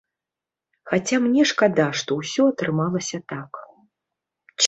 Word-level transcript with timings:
Хаця 0.93 1.17
мне 1.25 1.43
шкада, 1.51 1.85
што 2.01 2.17
ўсё 2.21 2.43
атрымалася 2.53 3.17
так. 3.35 3.51